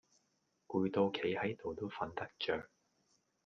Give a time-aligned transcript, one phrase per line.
[0.65, 2.67] 攰到企係到都訓得著